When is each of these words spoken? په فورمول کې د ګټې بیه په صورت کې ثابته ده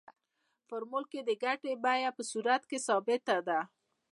په 0.05 0.63
فورمول 0.67 1.03
کې 1.11 1.21
د 1.23 1.29
ګټې 1.43 1.71
بیه 1.83 2.09
په 2.17 2.23
صورت 2.31 2.61
کې 2.69 2.77
ثابته 2.87 3.37
ده 3.47 3.59